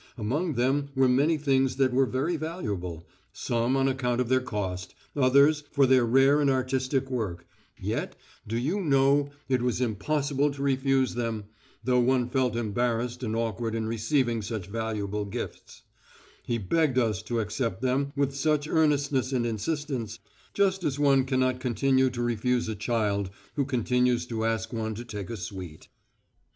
[0.17, 4.95] Among them were many things that were very valuable, some on account of their cost,
[5.15, 7.45] others for their rare and artistic work,
[7.79, 8.15] yet,
[8.47, 11.43] do you know, it was impossible to refuse them,
[11.83, 15.83] though one felt embarrassed and awkward in receiving such valuable gifts
[16.41, 20.17] he begged us to accept them with such earnestness and insistence,
[20.55, 25.05] just as one cannot continue to refuse a child who continues to ask one to
[25.05, 25.89] take a sweet.